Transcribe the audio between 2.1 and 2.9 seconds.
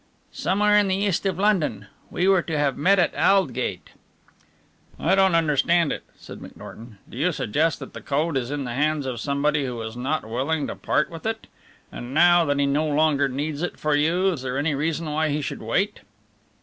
were to have